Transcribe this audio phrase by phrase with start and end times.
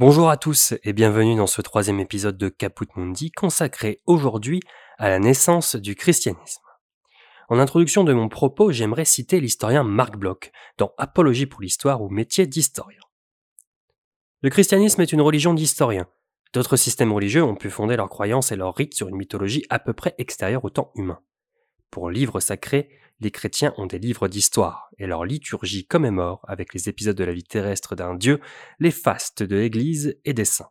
[0.00, 4.60] Bonjour à tous et bienvenue dans ce troisième épisode de Caput Mundi consacré aujourd'hui
[4.96, 6.62] à la naissance du christianisme.
[7.50, 12.08] En introduction de mon propos, j'aimerais citer l'historien Marc Bloch dans Apologie pour l'histoire ou
[12.08, 13.02] métier d'historien.
[14.40, 16.08] Le christianisme est une religion d'historiens.
[16.54, 19.78] D'autres systèmes religieux ont pu fonder leurs croyances et leurs rites sur une mythologie à
[19.78, 21.20] peu près extérieure au temps humain.
[21.90, 22.88] Pour livres sacrés,
[23.20, 27.32] les chrétiens ont des livres d'histoire, et leur liturgie commémore, avec les épisodes de la
[27.32, 28.40] vie terrestre d'un dieu,
[28.78, 30.70] les fastes de l'Église et des saints.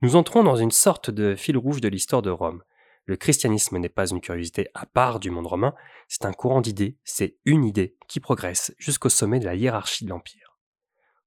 [0.00, 2.62] Nous entrons dans une sorte de fil rouge de l'histoire de Rome.
[3.06, 5.74] Le christianisme n'est pas une curiosité à part du monde romain,
[6.06, 10.10] c'est un courant d'idées, c'est une idée qui progresse jusqu'au sommet de la hiérarchie de
[10.10, 10.56] l'Empire.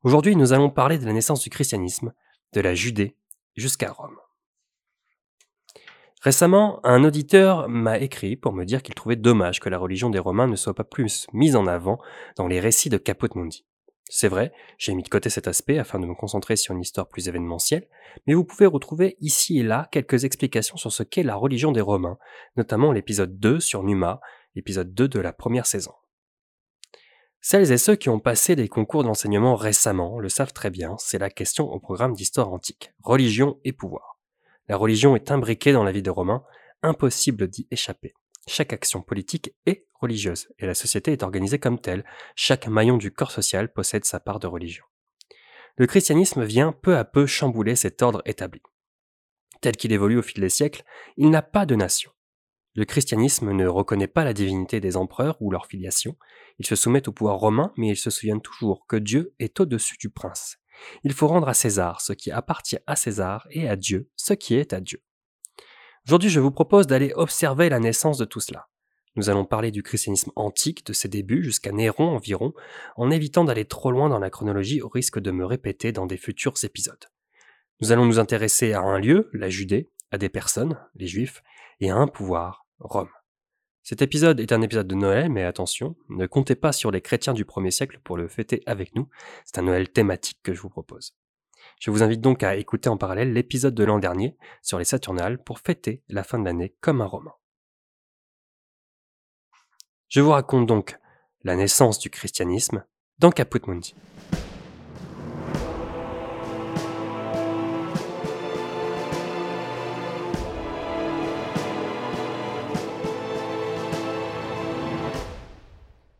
[0.03, 2.13] Aujourd'hui, nous allons parler de la naissance du christianisme,
[2.53, 3.17] de la Judée
[3.55, 4.17] jusqu'à Rome.
[6.21, 10.19] Récemment, un auditeur m'a écrit pour me dire qu'il trouvait dommage que la religion des
[10.19, 11.99] Romains ne soit pas plus mise en avant
[12.35, 13.65] dans les récits de Caput Mundi.
[14.07, 17.07] C'est vrai, j'ai mis de côté cet aspect afin de me concentrer sur une histoire
[17.07, 17.87] plus événementielle,
[18.27, 21.81] mais vous pouvez retrouver ici et là quelques explications sur ce qu'est la religion des
[21.81, 22.19] Romains,
[22.55, 24.21] notamment l'épisode 2 sur Numa,
[24.53, 25.93] l'épisode 2 de la première saison.
[27.39, 31.17] Celles et ceux qui ont passé des concours d'enseignement récemment le savent très bien, c'est
[31.17, 34.20] la question au programme d'histoire antique, religion et pouvoir.
[34.71, 36.45] La religion est imbriquée dans la vie des Romains,
[36.81, 38.13] impossible d'y échapper.
[38.47, 42.05] Chaque action politique est religieuse, et la société est organisée comme telle.
[42.37, 44.85] Chaque maillon du corps social possède sa part de religion.
[45.75, 48.61] Le christianisme vient peu à peu chambouler cet ordre établi.
[49.59, 50.85] Tel qu'il évolue au fil des siècles,
[51.17, 52.13] il n'a pas de nation.
[52.73, 56.15] Le christianisme ne reconnaît pas la divinité des empereurs ou leur filiation.
[56.59, 59.97] Il se soumet au pouvoir romain, mais il se souvient toujours que Dieu est au-dessus
[59.99, 60.60] du prince.
[61.03, 64.55] Il faut rendre à César ce qui appartient à César et à Dieu ce qui
[64.55, 65.01] est à Dieu.
[66.07, 68.67] Aujourd'hui, je vous propose d'aller observer la naissance de tout cela.
[69.15, 72.53] Nous allons parler du christianisme antique, de ses débuts jusqu'à Néron environ,
[72.95, 76.17] en évitant d'aller trop loin dans la chronologie au risque de me répéter dans des
[76.17, 77.05] futurs épisodes.
[77.81, 81.43] Nous allons nous intéresser à un lieu, la Judée, à des personnes, les Juifs,
[81.81, 83.09] et à un pouvoir, Rome.
[83.83, 87.33] Cet épisode est un épisode de Noël, mais attention, ne comptez pas sur les chrétiens
[87.33, 89.09] du premier siècle pour le fêter avec nous,
[89.43, 91.15] c'est un Noël thématique que je vous propose.
[91.79, 95.43] Je vous invite donc à écouter en parallèle l'épisode de l'an dernier sur les Saturnales
[95.43, 97.33] pour fêter la fin de l'année comme un roman.
[100.09, 100.97] Je vous raconte donc
[101.43, 102.85] la naissance du christianisme
[103.17, 103.95] dans Caput Mundi.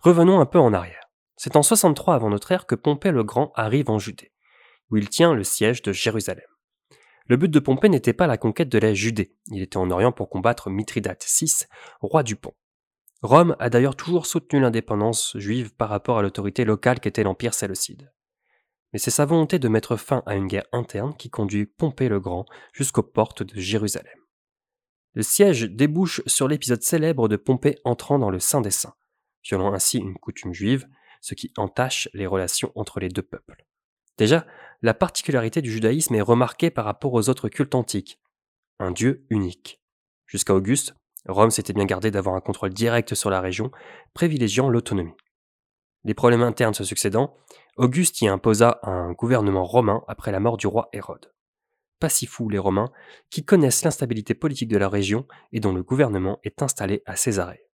[0.02, 1.12] Revenons un peu en arrière.
[1.38, 4.32] C'est en 63 avant notre ère que Pompée le Grand arrive en Judée,
[4.90, 6.46] où il tient le siège de Jérusalem.
[7.28, 10.12] Le but de Pompée n'était pas la conquête de la Judée, il était en Orient
[10.12, 11.66] pour combattre Mithridate VI,
[12.02, 12.56] roi du Pont.
[13.22, 18.12] Rome a d'ailleurs toujours soutenu l'indépendance juive par rapport à l'autorité locale qu'était l'Empire séleucide.
[18.94, 22.20] Mais c'est sa volonté de mettre fin à une guerre interne qui conduit Pompée le
[22.20, 24.18] Grand jusqu'aux portes de Jérusalem.
[25.14, 28.96] Le siège débouche sur l'épisode célèbre de Pompée entrant dans le Saint des Saints,
[29.44, 30.88] violant ainsi une coutume juive,
[31.22, 33.66] ce qui entache les relations entre les deux peuples.
[34.18, 34.46] Déjà,
[34.82, 38.20] la particularité du judaïsme est remarquée par rapport aux autres cultes antiques.
[38.80, 39.82] Un Dieu unique.
[40.26, 40.96] Jusqu'à Auguste,
[41.28, 43.72] Rome s'était bien gardée d'avoir un contrôle direct sur la région,
[44.14, 45.16] privilégiant l'autonomie.
[46.04, 47.36] Les problèmes internes se succédant,
[47.78, 51.32] Auguste y imposa un gouvernement romain après la mort du roi Hérode.
[52.00, 52.92] Pas si fous les Romains,
[53.30, 57.71] qui connaissent l'instabilité politique de la région et dont le gouvernement est installé à Césarée.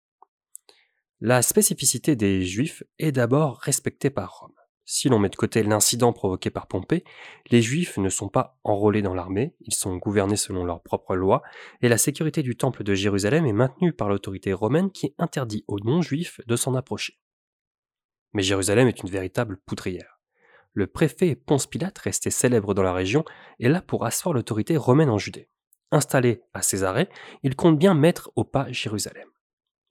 [1.26, 4.52] La spécificité des Juifs est d'abord respectée par Rome.
[4.84, 7.06] Si l'on met de côté l'incident provoqué par Pompée,
[7.50, 11.42] les Juifs ne sont pas enrôlés dans l'armée, ils sont gouvernés selon leurs propres lois,
[11.82, 15.80] et la sécurité du temple de Jérusalem est maintenue par l'autorité romaine qui interdit aux
[15.80, 17.18] non-juifs de s'en approcher.
[18.34, 20.20] Mais Jérusalem est une véritable poudrière.
[20.74, 23.24] Le préfet Ponce Pilate, resté célèbre dans la région,
[23.62, 25.48] est là pour asseoir l'autorité romaine en Judée.
[25.90, 27.08] Installé à Césarée,
[27.44, 29.30] il compte bien mettre au pas Jérusalem.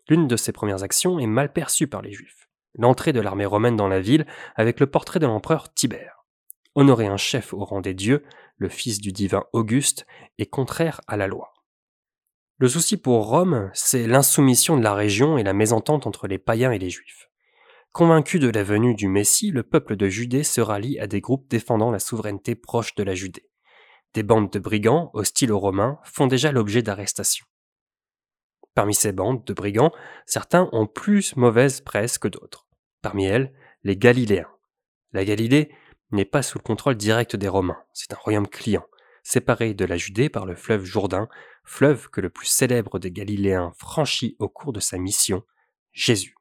[0.09, 2.49] L'une de ses premières actions est mal perçue par les Juifs.
[2.75, 4.27] L'entrée de l'armée romaine dans la ville
[4.57, 6.25] avec le portrait de l'empereur Tibère.
[6.75, 8.25] Honorer un chef au rang des dieux,
[8.57, 10.07] le fils du divin Auguste,
[10.39, 11.53] est contraire à la loi.
[12.59, 16.73] Le souci pour Rome, c'est l'insoumission de la région et la mésentente entre les païens
[16.73, 17.29] et les juifs.
[17.93, 21.47] Convaincu de la venue du Messie, le peuple de Judée se rallie à des groupes
[21.51, 23.51] défendant la souveraineté proche de la Judée.
[24.15, 27.47] Des bandes de brigands, hostiles aux Romains, font déjà l'objet d'arrestations.
[28.75, 29.93] Parmi ces bandes de brigands,
[30.27, 32.67] certains ont plus mauvaise presse que d'autres.
[33.03, 33.53] Parmi elles,
[33.85, 34.51] les Galiléens.
[35.13, 35.71] La Galilée
[36.11, 38.87] n'est pas sous le contrôle direct des Romains, c'est un royaume client,
[39.23, 41.29] séparé de la Judée par le fleuve Jourdain,
[41.65, 45.43] fleuve que le plus célèbre des Galiléens franchit au cours de sa mission,
[45.93, 46.35] Jésus.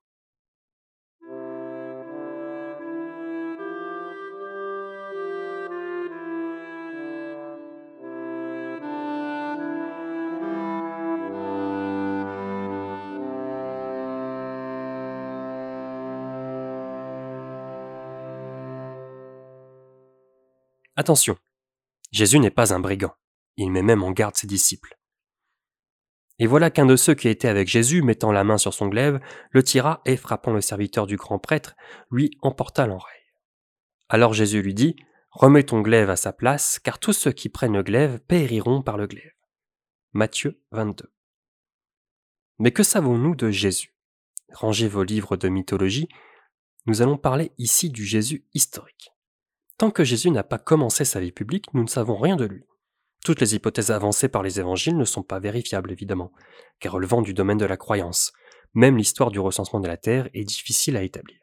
[21.01, 21.37] Attention,
[22.11, 23.13] Jésus n'est pas un brigand,
[23.57, 24.97] il met même en garde ses disciples.
[26.39, 29.19] Et voilà qu'un de ceux qui étaient avec Jésus, mettant la main sur son glaive,
[29.51, 31.75] le tira et, frappant le serviteur du grand prêtre,
[32.09, 33.13] lui emporta l'enraille.
[34.09, 34.95] Alors Jésus lui dit,
[35.31, 38.97] Remets ton glaive à sa place, car tous ceux qui prennent le glaive périront par
[38.97, 39.31] le glaive.
[40.13, 41.13] Matthieu 22.
[42.59, 43.95] Mais que savons-nous de Jésus?
[44.51, 46.09] Rangez vos livres de mythologie,
[46.85, 49.11] nous allons parler ici du Jésus historique.
[49.81, 52.65] Tant que Jésus n'a pas commencé sa vie publique, nous ne savons rien de lui.
[53.25, 56.31] Toutes les hypothèses avancées par les évangiles ne sont pas vérifiables, évidemment,
[56.79, 58.31] car relevant du domaine de la croyance.
[58.75, 61.39] Même l'histoire du recensement de la Terre est difficile à établir.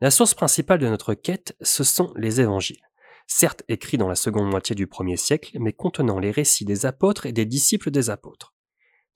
[0.00, 2.80] La source principale de notre quête, ce sont les évangiles,
[3.26, 7.26] certes écrits dans la seconde moitié du premier siècle, mais contenant les récits des apôtres
[7.26, 8.54] et des disciples des apôtres.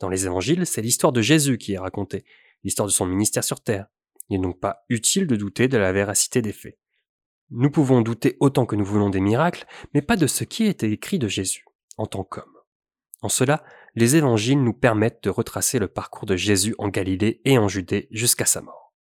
[0.00, 2.26] Dans les évangiles, c'est l'histoire de Jésus qui est racontée,
[2.64, 3.86] l'histoire de son ministère sur terre.
[4.28, 6.78] Il n'est donc pas utile de douter de la véracité des faits.
[7.56, 9.64] Nous pouvons douter autant que nous voulons des miracles,
[9.94, 11.64] mais pas de ce qui était écrit de Jésus,
[11.98, 12.52] en tant qu'homme.
[13.22, 13.62] En cela,
[13.94, 18.08] les évangiles nous permettent de retracer le parcours de Jésus en Galilée et en Judée
[18.10, 18.92] jusqu'à sa mort.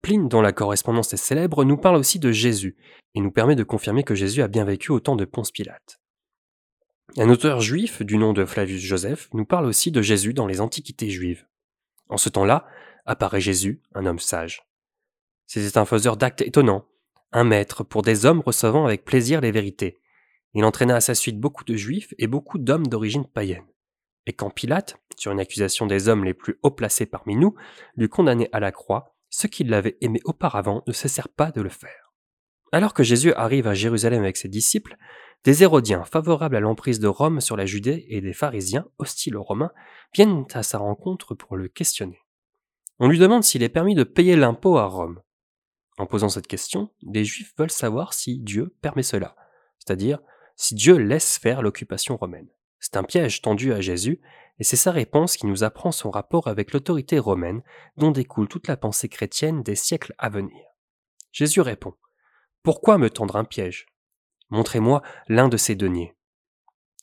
[0.00, 2.76] Pline, dont la correspondance est célèbre, nous parle aussi de Jésus,
[3.16, 6.00] et nous permet de confirmer que Jésus a bien vécu au temps de Ponce Pilate.
[7.16, 10.60] Un auteur juif du nom de Flavius Joseph nous parle aussi de Jésus dans les
[10.60, 11.48] Antiquités juives.
[12.08, 12.68] En ce temps-là,
[13.06, 14.62] apparaît Jésus, un homme sage.
[15.48, 16.86] C'était un faiseur d'actes étonnants,
[17.32, 20.00] un maître pour des hommes recevant avec plaisir les vérités.
[20.54, 23.66] Il entraîna à sa suite beaucoup de juifs et beaucoup d'hommes d'origine païenne.
[24.26, 27.54] Et quand Pilate, sur une accusation des hommes les plus haut placés parmi nous,
[27.96, 31.68] lui condamnait à la croix, ceux qui l'avaient aimé auparavant ne cessèrent pas de le
[31.68, 32.12] faire.
[32.72, 34.96] Alors que Jésus arrive à Jérusalem avec ses disciples,
[35.44, 39.42] des Hérodiens favorables à l'emprise de Rome sur la Judée et des pharisiens hostiles aux
[39.42, 39.72] Romains
[40.14, 42.20] viennent à sa rencontre pour le questionner.
[42.98, 45.20] On lui demande s'il est permis de payer l'impôt à Rome.
[46.00, 49.36] En posant cette question, les Juifs veulent savoir si Dieu permet cela,
[49.78, 50.18] c'est-à-dire
[50.56, 52.48] si Dieu laisse faire l'occupation romaine.
[52.78, 54.18] C'est un piège tendu à Jésus,
[54.58, 57.62] et c'est sa réponse qui nous apprend son rapport avec l'autorité romaine
[57.98, 60.64] dont découle toute la pensée chrétienne des siècles à venir.
[61.32, 61.92] Jésus répond
[62.62, 63.84] Pourquoi me tendre un piège?
[64.48, 66.16] Montrez-moi l'un de ces deniers.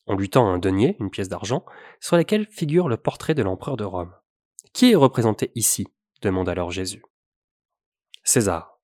[0.08, 1.64] On lui tend un denier, une pièce d'argent,
[2.00, 4.16] sur laquelle figure le portrait de l'empereur de Rome.
[4.74, 5.86] Qui est représenté ici
[6.24, 7.04] demande alors Jésus.
[8.24, 8.76] César.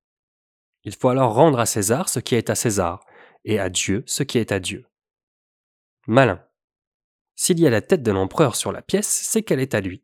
[0.84, 3.06] Il faut alors rendre à César ce qui est à César,
[3.46, 4.86] et à Dieu ce qui est à Dieu.
[6.08, 6.44] Malin.
[7.36, 10.04] S'il y a la tête de l'empereur sur la pièce, c'est qu'elle est à lui.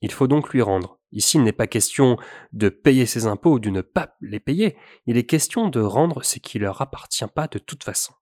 [0.00, 0.98] Il faut donc lui rendre.
[1.12, 2.16] Ici, il n'est pas question
[2.52, 4.76] de payer ses impôts ou de ne pas les payer,
[5.06, 8.14] il est question de rendre ce qui leur appartient pas de toute façon.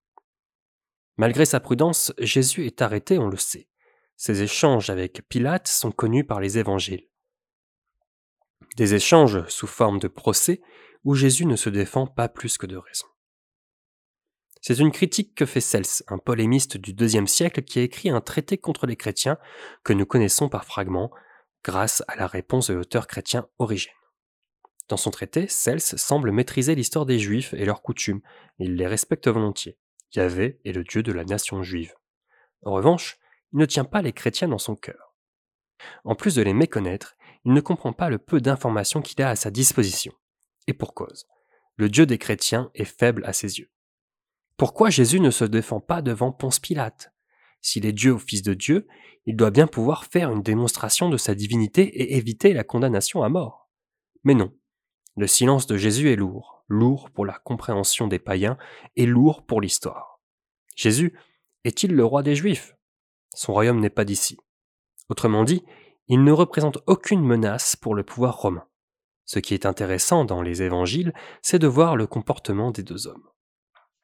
[1.16, 3.68] Malgré sa prudence, Jésus est arrêté, on le sait.
[4.16, 7.08] Ses échanges avec Pilate sont connus par les évangiles.
[8.76, 10.60] Des échanges sous forme de procès
[11.04, 13.06] où Jésus ne se défend pas plus que de raison.
[14.60, 18.22] C'est une critique que fait Cels, un polémiste du IIe siècle qui a écrit un
[18.22, 19.36] traité contre les chrétiens
[19.82, 21.10] que nous connaissons par fragments
[21.62, 23.92] grâce à la réponse de l'auteur chrétien Origène.
[24.88, 28.20] Dans son traité, Cels semble maîtriser l'histoire des Juifs et leurs coutumes,
[28.58, 29.78] et il les respecte volontiers.
[30.14, 31.94] Yahvé est le Dieu de la nation juive.
[32.62, 33.18] En revanche,
[33.52, 35.14] il ne tient pas les chrétiens dans son cœur.
[36.04, 39.36] En plus de les méconnaître, il ne comprend pas le peu d'informations qu'il a à
[39.36, 40.12] sa disposition.
[40.66, 41.26] Et pour cause.
[41.76, 43.70] Le Dieu des chrétiens est faible à ses yeux.
[44.56, 47.12] Pourquoi Jésus ne se défend pas devant Ponce Pilate?
[47.60, 48.86] S'il est Dieu ou fils de Dieu,
[49.26, 53.28] il doit bien pouvoir faire une démonstration de sa divinité et éviter la condamnation à
[53.28, 53.70] mort.
[54.22, 54.52] Mais non.
[55.16, 58.58] Le silence de Jésus est lourd, lourd pour la compréhension des païens
[58.96, 60.20] et lourd pour l'histoire.
[60.76, 61.18] Jésus
[61.64, 62.76] est-il le roi des Juifs?
[63.34, 64.36] Son royaume n'est pas d'ici.
[65.08, 65.64] Autrement dit,
[66.08, 68.66] il ne représente aucune menace pour le pouvoir romain.
[69.24, 71.12] Ce qui est intéressant dans les évangiles,
[71.42, 73.26] c'est de voir le comportement des deux hommes.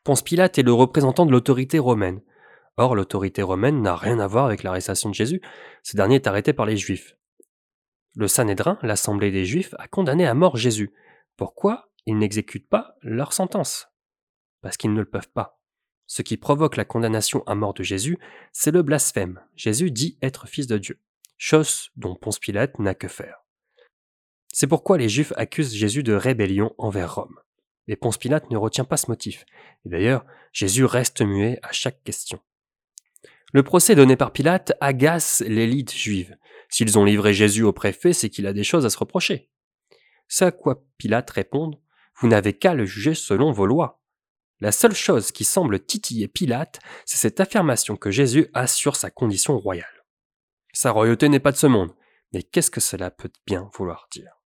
[0.02, 2.22] Ponce Pilate est le représentant de l'autorité romaine.
[2.76, 5.42] Or, l'autorité romaine n'a rien à voir avec l'arrestation de Jésus,
[5.82, 7.16] ce dernier est arrêté par les Juifs.
[8.16, 10.92] Le Sanhédrin, l'assemblée des Juifs, a condamné à mort Jésus.
[11.36, 13.88] Pourquoi ils n'exécutent pas leur sentence?
[14.62, 15.60] Parce qu'ils ne le peuvent pas.
[16.06, 18.18] Ce qui provoque la condamnation à mort de Jésus,
[18.52, 19.40] c'est le blasphème.
[19.54, 20.98] Jésus dit être fils de Dieu,
[21.36, 23.39] chose dont Ponce Pilate n'a que faire.
[24.52, 27.38] C'est pourquoi les Juifs accusent Jésus de rébellion envers Rome.
[27.86, 29.44] Mais Ponce Pilate ne retient pas ce motif.
[29.84, 32.40] Et d'ailleurs, Jésus reste muet à chaque question.
[33.52, 36.36] Le procès donné par Pilate agace l'élite juive.
[36.68, 39.50] S'ils ont livré Jésus au préfet, c'est qu'il a des choses à se reprocher.
[40.28, 41.72] C'est à quoi Pilate répond
[42.20, 44.00] Vous n'avez qu'à le juger selon vos lois.
[44.60, 49.10] La seule chose qui semble titiller Pilate, c'est cette affirmation que Jésus a sur sa
[49.10, 50.04] condition royale.
[50.72, 51.92] Sa royauté n'est pas de ce monde,
[52.32, 54.39] mais qu'est-ce que cela peut bien vouloir dire?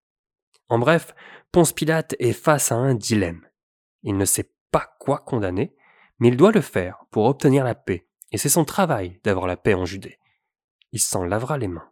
[0.68, 1.14] En bref,
[1.52, 3.46] Ponce Pilate est face à un dilemme.
[4.02, 5.74] Il ne sait pas quoi condamner,
[6.18, 9.56] mais il doit le faire pour obtenir la paix, et c'est son travail d'avoir la
[9.56, 10.18] paix en Judée.
[10.92, 11.90] Il s'en lavera les mains.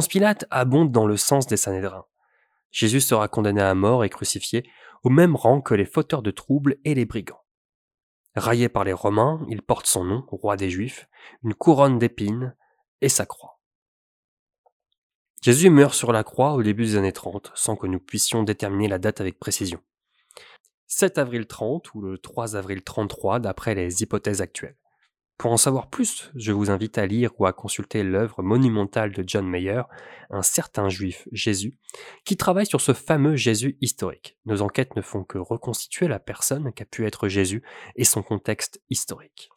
[0.00, 2.06] Pilate abonde dans le sens des Sanhédrins.
[2.70, 4.68] Jésus sera condamné à mort et crucifié
[5.02, 7.42] au même rang que les fauteurs de troubles et les brigands.
[8.34, 11.08] Raillé par les Romains, il porte son nom, roi des Juifs,
[11.42, 12.54] une couronne d'épines
[13.00, 13.60] et sa croix.
[15.42, 18.88] Jésus meurt sur la croix au début des années 30, sans que nous puissions déterminer
[18.88, 19.80] la date avec précision.
[20.86, 24.76] 7 avril 30 ou le 3 avril 33 d'après les hypothèses actuelles.
[25.38, 29.22] Pour en savoir plus, je vous invite à lire ou à consulter l'œuvre monumentale de
[29.26, 29.82] John Mayer,
[30.30, 31.78] Un certain juif, Jésus,
[32.24, 34.38] qui travaille sur ce fameux Jésus historique.
[34.46, 37.62] Nos enquêtes ne font que reconstituer la personne qu'a pu être Jésus
[37.96, 39.50] et son contexte historique.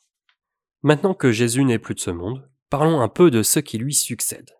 [0.83, 3.93] Maintenant que Jésus n'est plus de ce monde, parlons un peu de ce qui lui
[3.93, 4.51] succède.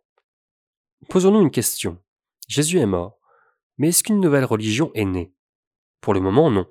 [1.09, 2.01] Posons-nous une question.
[2.47, 3.19] Jésus est mort,
[3.77, 5.33] mais est-ce qu'une nouvelle religion est née?
[6.01, 6.67] Pour le moment, non.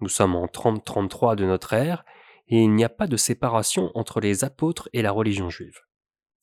[0.00, 2.04] Nous sommes en 30-33 de notre ère,
[2.52, 5.80] et il n'y a pas de séparation entre les apôtres et la religion juive.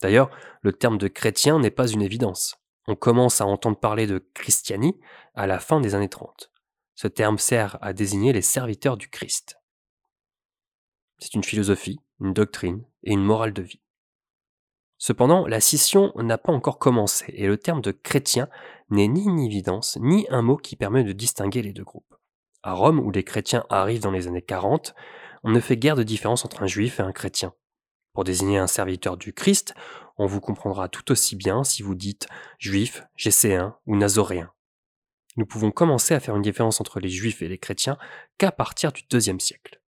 [0.02, 0.32] D'ailleurs,
[0.64, 2.56] le terme de chrétien n'est pas une évidence.
[2.88, 5.00] On commence à entendre parler de christiani
[5.36, 6.50] à la fin des années 30.
[6.96, 9.60] Ce terme sert à désigner les serviteurs du Christ.
[11.20, 13.82] C'est une philosophie, une doctrine et une morale de vie.
[14.98, 18.50] Cependant, la scission n'a pas encore commencé et le terme de chrétien
[18.90, 22.16] n'est ni une évidence ni un mot qui permet de distinguer les deux groupes.
[22.64, 24.96] À Rome, où les chrétiens arrivent dans les années 40,
[25.44, 27.54] on ne fait guère de différence entre un juif et un chrétien.
[28.14, 29.74] Pour désigner un serviteur du Christ,
[30.18, 32.28] on vous comprendra tout aussi bien si vous dites
[32.58, 34.52] juif, gesséen ou nazoréen.
[35.38, 37.98] Nous pouvons commencer à faire une différence entre les juifs et les chrétiens
[38.38, 39.82] qu'à partir du deuxième siècle.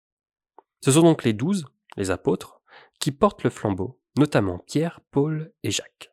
[0.82, 1.66] Ce sont donc les douze,
[1.96, 2.60] les apôtres,
[3.00, 6.10] qui portent le flambeau, notamment Pierre, Paul et Jacques.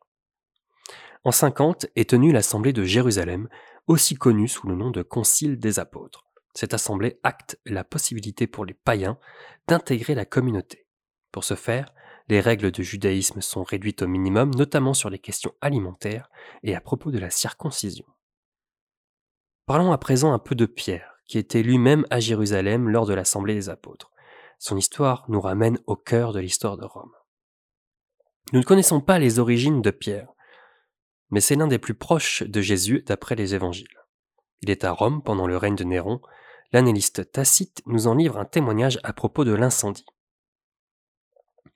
[1.24, 3.48] En 50 est tenue l'Assemblée de Jérusalem,
[3.86, 6.27] aussi connue sous le nom de Concile des apôtres.
[6.58, 9.16] Cette assemblée acte la possibilité pour les païens
[9.68, 10.88] d'intégrer la communauté.
[11.30, 11.94] Pour ce faire,
[12.26, 16.28] les règles du judaïsme sont réduites au minimum, notamment sur les questions alimentaires
[16.64, 18.06] et à propos de la circoncision.
[19.66, 23.54] Parlons à présent un peu de Pierre, qui était lui-même à Jérusalem lors de l'Assemblée
[23.54, 24.10] des apôtres.
[24.58, 27.14] Son histoire nous ramène au cœur de l'histoire de Rome.
[28.52, 30.32] Nous ne connaissons pas les origines de Pierre,
[31.30, 33.96] mais c'est l'un des plus proches de Jésus d'après les évangiles.
[34.62, 36.20] Il est à Rome pendant le règne de Néron
[36.72, 40.06] l'annaliste Tacite nous en livre un témoignage à propos de l'incendie.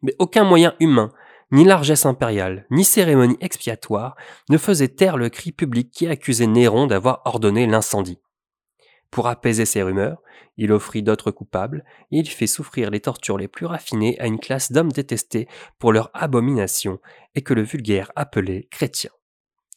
[0.02, 1.12] Mais aucun moyen humain,
[1.52, 4.16] ni largesse impériale, ni cérémonie expiatoire
[4.48, 8.18] ne faisait taire le cri public qui accusait Néron d'avoir ordonné l'incendie.
[9.10, 10.22] Pour apaiser ces rumeurs,
[10.56, 14.40] il offrit d'autres coupables, et il fait souffrir les tortures les plus raffinées à une
[14.40, 16.98] classe d'hommes détestés pour leur abomination,
[17.34, 19.10] et que le vulgaire appelait chrétiens.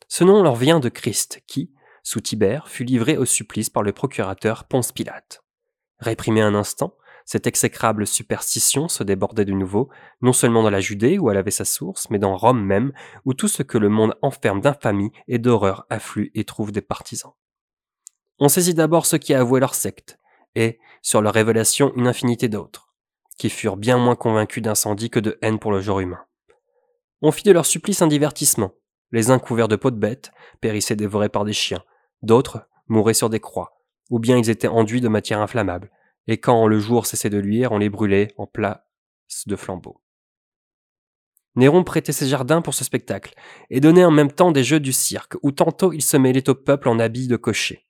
[0.08, 1.74] Ce nom leur vient de Christ, qui,
[2.06, 5.44] sous Tibère, fut livré au supplice par le procurateur Ponce Pilate.
[5.98, 6.96] Réprimé un instant,
[7.26, 9.90] cette exécrable superstition se débordait de nouveau,
[10.22, 12.94] non seulement dans la Judée où elle avait sa source, mais dans Rome même,
[13.26, 17.34] où tout ce que le monde enferme d'infamie et d'horreur afflue et trouve des partisans.
[18.38, 20.20] On saisit d'abord ceux qui avouaient leur secte,
[20.54, 22.94] et, sur leur révélation, une infinité d'autres,
[23.40, 26.24] qui furent bien moins convaincus d'incendie que de haine pour le genre humain.
[27.24, 28.74] On fit de leur supplice un divertissement.
[29.12, 30.32] Les uns couverts de peau de bête,
[30.62, 31.84] périssaient dévorés par des chiens,
[32.26, 33.78] D'autres mouraient sur des croix,
[34.10, 35.92] ou bien ils étaient enduits de matière inflammable,
[36.26, 38.80] et quand le jour cessait de luire, on les brûlait en place
[39.46, 40.02] de flambeaux.
[41.56, 43.36] Néron prêtait ses jardins pour ce spectacle,
[43.70, 46.56] et donnait en même temps des jeux du cirque, où tantôt il se mêlait au
[46.56, 47.86] peuple en habit de cocher,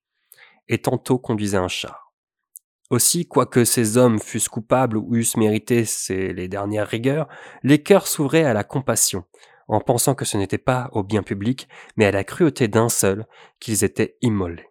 [0.67, 2.13] et tantôt conduisait un char.
[2.89, 7.29] Aussi, quoique ces hommes fussent coupables ou eussent mérité les dernières rigueurs,
[7.63, 9.23] les cœurs s'ouvraient à la compassion,
[9.67, 13.25] en pensant que ce n'était pas au bien public, mais à la cruauté d'un seul,
[13.59, 14.69] qu'ils étaient immolés.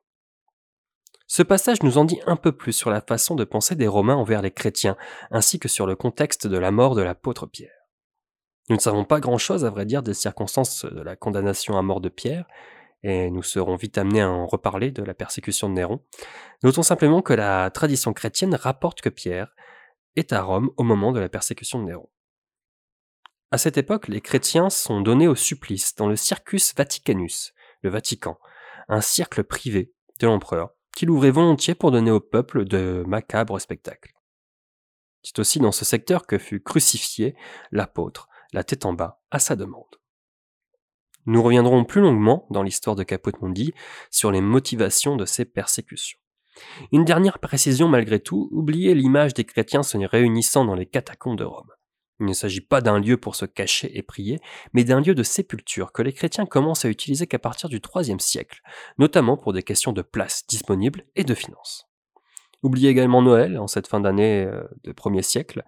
[1.26, 4.14] Ce passage nous en dit un peu plus sur la façon de penser des Romains
[4.14, 4.96] envers les chrétiens,
[5.30, 7.72] ainsi que sur le contexte de la mort de l'apôtre Pierre.
[8.68, 12.00] Nous ne savons pas grand-chose, à vrai dire, des circonstances de la condamnation à mort
[12.00, 12.46] de Pierre,
[13.02, 16.00] et nous serons vite amenés à en reparler de la persécution de Néron.
[16.62, 19.54] Notons simplement que la tradition chrétienne rapporte que Pierre
[20.16, 22.08] est à Rome au moment de la persécution de Néron.
[23.50, 28.38] À cette époque, les chrétiens sont donnés au supplice dans le Circus Vaticanus, le Vatican,
[28.88, 34.12] un cercle privé de l'empereur, qu'il ouvrait volontiers pour donner au peuple de macabres spectacles.
[35.22, 37.34] C'est aussi dans ce secteur que fut crucifié
[37.70, 39.84] l'apôtre, la tête en bas, à sa demande.
[41.26, 43.72] Nous reviendrons plus longuement dans l'histoire de Caput Mundi
[44.10, 46.18] sur les motivations de ces persécutions.
[46.92, 51.44] Une dernière précision malgré tout, oubliez l'image des chrétiens se réunissant dans les catacombes de
[51.44, 51.70] Rome.
[52.24, 54.40] Il ne s'agit pas d'un lieu pour se cacher et prier,
[54.72, 58.18] mais d'un lieu de sépulture que les chrétiens commencent à utiliser qu'à partir du IIIe
[58.18, 58.62] siècle,
[58.98, 61.86] notamment pour des questions de place disponible et de finances.
[62.62, 65.64] Oubliez également Noël en cette fin d'année euh, de premier siècle.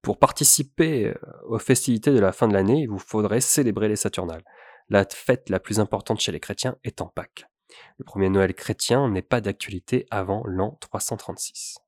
[0.00, 1.14] Pour participer euh,
[1.48, 4.44] aux festivités de la fin de l'année, il vous faudrait célébrer les Saturnales.
[4.88, 7.46] La fête la plus importante chez les chrétiens étant Pâques.
[7.98, 11.78] Le premier Noël chrétien n'est pas d'actualité avant l'an 336.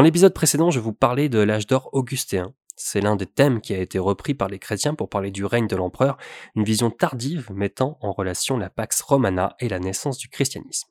[0.00, 2.54] Dans l'épisode précédent, je vous parlais de l'âge d'or augustéen.
[2.74, 5.66] C'est l'un des thèmes qui a été repris par les chrétiens pour parler du règne
[5.66, 6.16] de l'empereur,
[6.56, 10.88] une vision tardive mettant en relation la Pax Romana et la naissance du christianisme.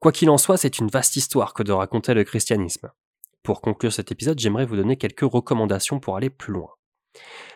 [0.00, 2.90] Quoi qu'il en soit, c'est une vaste histoire que de raconter le christianisme.
[3.42, 6.68] Pour conclure cet épisode, j'aimerais vous donner quelques recommandations pour aller plus loin.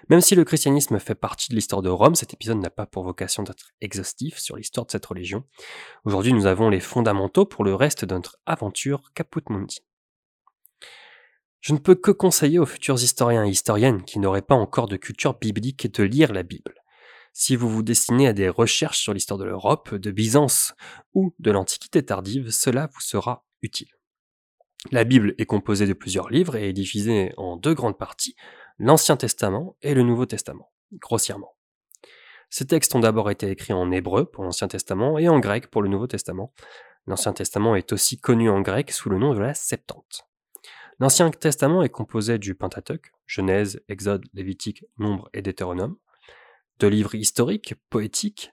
[0.08, 3.04] Même si le christianisme fait partie de l'histoire de Rome, cet épisode n'a pas pour
[3.04, 5.44] vocation d'être exhaustif sur l'histoire de cette religion.
[6.06, 9.85] Aujourd'hui, nous avons les fondamentaux pour le reste de notre aventure Caput Mundi.
[11.66, 14.96] Je ne peux que conseiller aux futurs historiens et historiennes qui n'auraient pas encore de
[14.96, 16.76] culture biblique de lire la Bible.
[17.32, 20.76] Si vous vous destinez à des recherches sur l'histoire de l'Europe, de Byzance
[21.12, 23.88] ou de l'Antiquité tardive, cela vous sera utile.
[24.92, 28.36] La Bible est composée de plusieurs livres et est divisée en deux grandes parties,
[28.78, 31.56] l'Ancien Testament et le Nouveau Testament, grossièrement.
[32.48, 35.82] Ces textes ont d'abord été écrits en hébreu pour l'Ancien Testament et en grec pour
[35.82, 36.52] le Nouveau Testament.
[37.08, 40.28] L'Ancien Testament est aussi connu en grec sous le nom de la Septante.
[40.98, 45.96] L'Ancien Testament est composé du Pentateuque, Genèse, Exode, Lévitique, Nombre et Deutéronome,
[46.78, 48.52] de livres historiques, poétiques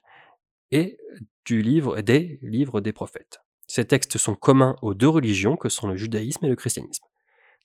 [0.70, 0.98] et
[1.46, 3.40] du livre, des livres des prophètes.
[3.66, 7.06] Ces textes sont communs aux deux religions que sont le judaïsme et le christianisme.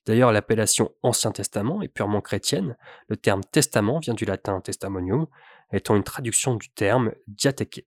[0.06, 2.78] D'ailleurs, l'appellation Ancien Testament est purement chrétienne.
[3.10, 5.28] Le terme testament vient du latin testamonium,
[5.74, 7.86] étant une traduction du terme diatheke,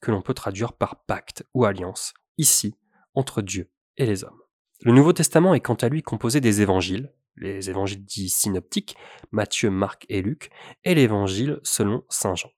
[0.00, 2.74] que l'on peut traduire par pacte ou alliance, ici,
[3.14, 4.45] entre Dieu et les hommes.
[4.82, 8.96] Le Nouveau Testament est quant à lui composé des évangiles, les évangiles dits synoptiques,
[9.32, 10.50] Matthieu, Marc et Luc,
[10.84, 12.50] et l'évangile selon Saint Jean.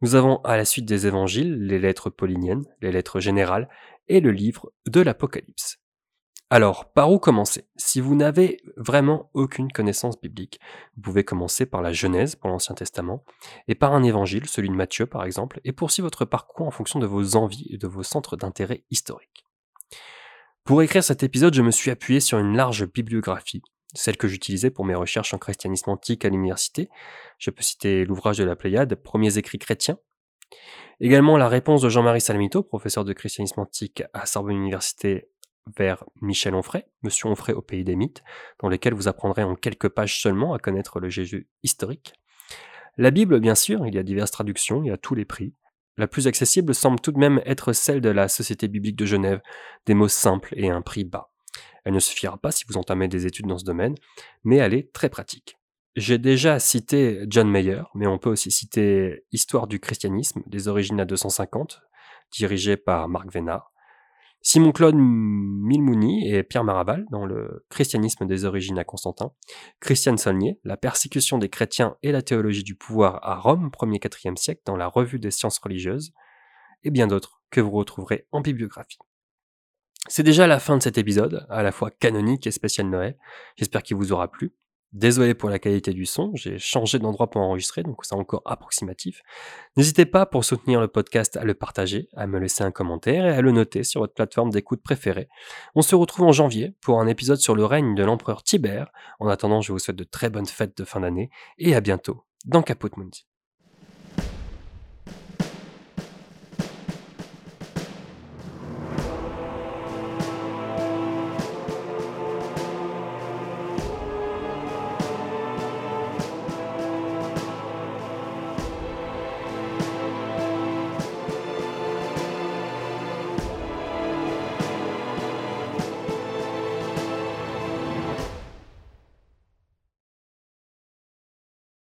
[0.00, 3.68] Nous avons à la suite des évangiles les lettres pauliniennes, les lettres générales
[4.08, 5.78] et le livre de l'Apocalypse.
[6.50, 7.66] Alors, par où commencer?
[7.76, 10.60] Si vous n'avez vraiment aucune connaissance biblique,
[10.96, 13.24] vous pouvez commencer par la Genèse pour l'Ancien Testament,
[13.66, 17.00] et par un évangile, celui de Matthieu par exemple, et poursuivre votre parcours en fonction
[17.00, 19.44] de vos envies et de vos centres d'intérêt historiques.
[20.68, 23.62] Pour écrire cet épisode, je me suis appuyé sur une large bibliographie,
[23.94, 26.90] celle que j'utilisais pour mes recherches en christianisme antique à l'université.
[27.38, 29.98] Je peux citer l'ouvrage de la Pléiade, Premiers écrits chrétiens.
[31.00, 35.30] Également la réponse de Jean-Marie Salamito, professeur de christianisme antique à Sorbonne Université
[35.78, 38.22] vers Michel Onfray, Monsieur Onfray au pays des mythes,
[38.60, 42.12] dans lesquels vous apprendrez en quelques pages seulement à connaître le Jésus historique.
[42.98, 45.54] La Bible, bien sûr, il y a diverses traductions, il y a tous les prix.
[45.98, 49.40] La plus accessible semble tout de même être celle de la Société biblique de Genève,
[49.84, 51.32] des mots simples et un prix bas.
[51.84, 53.96] Elle ne suffira pas si vous entamez des études dans ce domaine,
[54.44, 55.56] mais elle est très pratique.
[55.96, 61.00] J'ai déjà cité John Mayer, mais on peut aussi citer Histoire du christianisme, des origines
[61.00, 61.82] à 250,
[62.30, 63.72] dirigé par Marc Vénard,
[64.40, 69.32] Simon-Claude Milmouni et Pierre Maraval dans le Christianisme des origines à Constantin,
[69.80, 74.36] Christiane Saulnier, La persécution des chrétiens et la théologie du pouvoir à Rome, 1er 4e
[74.36, 76.12] siècle, dans la Revue des sciences religieuses,
[76.84, 78.98] et bien d'autres que vous retrouverez en bibliographie.
[80.06, 83.18] C'est déjà la fin de cet épisode, à la fois canonique et spécial Noël.
[83.56, 84.54] J'espère qu'il vous aura plu.
[84.92, 89.22] Désolé pour la qualité du son, j'ai changé d'endroit pour enregistrer, donc c'est encore approximatif.
[89.76, 93.36] N'hésitez pas pour soutenir le podcast à le partager, à me laisser un commentaire et
[93.36, 95.28] à le noter sur votre plateforme d'écoute préférée.
[95.74, 98.90] On se retrouve en janvier pour un épisode sur le règne de l'empereur Tibère.
[99.20, 102.24] En attendant, je vous souhaite de très bonnes fêtes de fin d'année et à bientôt
[102.46, 103.26] dans Caput Mundi.